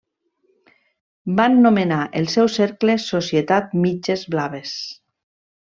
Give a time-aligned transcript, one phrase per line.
[1.41, 4.77] Van nomenar el seu cercle Societat Mitges Blaves.